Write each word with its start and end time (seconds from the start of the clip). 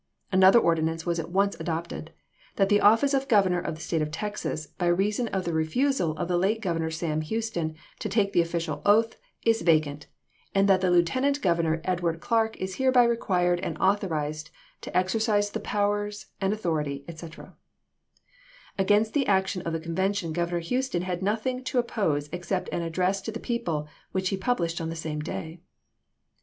Another 0.31 0.57
ordinance 0.57 1.05
was 1.05 1.19
at 1.19 1.25
Mai\28,T86i. 1.27 1.33
once 1.35 1.59
adopted," 1.59 2.11
That 2.55 2.69
the 2.69 2.81
office 2.81 3.13
of 3.13 3.27
Governor 3.27 3.59
of 3.59 3.75
the 3.75 3.81
State 3.81 4.01
of 4.01 4.09
Texas, 4.09 4.65
by 4.65 4.87
reason 4.87 5.27
of 5.27 5.45
the 5.45 5.53
refusal 5.53 6.17
of 6.17 6.27
the 6.27 6.39
late 6.39 6.59
Governor 6.59 6.89
Sam 6.89 7.21
Houston 7.21 7.75
to 7.99 8.09
take 8.09 8.33
the 8.33 8.41
official 8.41 8.81
oath, 8.83 9.17
is 9.45 9.61
ordinance, 9.61 9.61
vacant; 9.61 10.07
and 10.55 10.67
that 10.67 10.81
the 10.81 10.89
Lieutenant 10.89 11.39
Governor 11.43 11.81
Edward 11.85 12.13
New 12.13 12.13
York. 12.13 12.21
"Tribune" 12.23 12.27
Clark 12.29 12.57
is 12.57 12.75
hereby 12.77 13.03
required 13.03 13.59
and 13.59 13.77
authorized 13.77 14.49
to 14.81 14.89
exer 14.89 14.93
Mar.so.isei. 14.93 15.25
cise 15.37 15.49
the 15.51 15.59
powers 15.59 16.25
and 16.41 16.51
authority," 16.51 17.05
etc. 17.07 17.55
Against 18.79 19.13
the 19.13 19.27
action 19.27 19.61
of 19.61 19.73
the 19.73 19.79
convention 19.79 20.33
Governor 20.33 20.61
Houston 20.61 21.03
had 21.03 21.21
nothing 21.21 21.63
to 21.65 21.77
oppose 21.77 22.27
except 22.31 22.69
an 22.71 22.81
address 22.81 23.21
to 23.21 23.31
the 23.31 23.39
people, 23.39 23.87
which 24.13 24.29
he 24.29 24.35
published 24.37 24.81
on 24.81 24.89
the 24.89 24.95
same 24.95 25.19
day. 25.19 25.61